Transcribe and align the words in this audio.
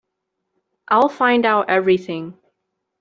I'll 0.87 1.09
find 1.09 1.45
out 1.45 1.69
everything. 1.69 2.35